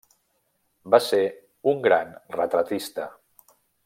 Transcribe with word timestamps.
Va 0.95 0.99
ser 1.07 1.19
un 1.73 1.83
gran 1.87 2.11
retratista. 2.39 3.07